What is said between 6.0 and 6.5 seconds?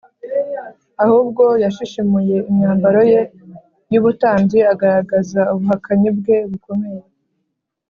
bwe